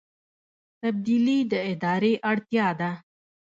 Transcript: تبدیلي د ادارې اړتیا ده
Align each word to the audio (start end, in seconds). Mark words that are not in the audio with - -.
تبدیلي 0.81 1.39
د 1.51 1.53
ادارې 1.71 2.13
اړتیا 2.31 2.67
ده 2.79 2.91